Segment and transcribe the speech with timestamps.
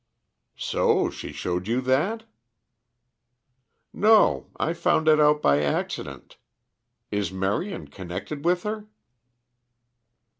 [0.57, 2.23] "So she showed you that!"
[3.93, 6.37] "No, I found it out by accident.
[7.11, 8.87] Is Marion connected with her?"